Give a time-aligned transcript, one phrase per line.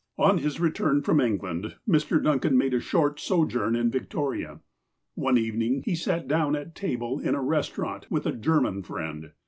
[0.17, 2.19] On his return from England, Mr.
[2.23, 4.59] Duncan made a short sojourn in Victoria.
[5.13, 9.29] One evening he sat down at table in a restaurant with a German friend.